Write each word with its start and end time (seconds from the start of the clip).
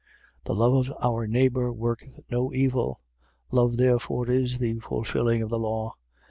13:10. 0.45 0.45
The 0.45 0.55
love 0.55 0.73
of 0.87 0.93
our 1.03 1.27
neighbour 1.27 1.71
worketh 1.71 2.19
no 2.31 2.51
evil. 2.53 3.01
Love 3.51 3.77
therefore 3.77 4.27
is 4.31 4.57
the 4.57 4.79
fulfilling 4.79 5.43
of 5.43 5.49
the 5.51 5.59
law. 5.59 5.93